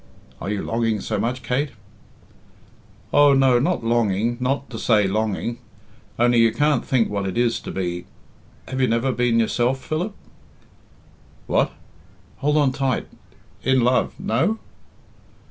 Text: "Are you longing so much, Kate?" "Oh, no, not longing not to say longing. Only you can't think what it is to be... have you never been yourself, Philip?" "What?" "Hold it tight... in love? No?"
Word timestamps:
"Are 0.41 0.49
you 0.49 0.63
longing 0.63 0.99
so 0.99 1.19
much, 1.19 1.43
Kate?" 1.43 1.73
"Oh, 3.13 3.33
no, 3.33 3.59
not 3.59 3.83
longing 3.83 4.35
not 4.39 4.67
to 4.71 4.79
say 4.79 5.07
longing. 5.07 5.59
Only 6.17 6.39
you 6.39 6.51
can't 6.51 6.83
think 6.83 7.07
what 7.07 7.27
it 7.27 7.37
is 7.37 7.59
to 7.59 7.71
be... 7.71 8.07
have 8.67 8.81
you 8.81 8.87
never 8.87 9.11
been 9.11 9.39
yourself, 9.39 9.77
Philip?" 9.85 10.15
"What?" 11.45 11.73
"Hold 12.37 12.69
it 12.69 12.73
tight... 12.79 13.09
in 13.61 13.81
love? 13.81 14.15
No?" 14.19 14.57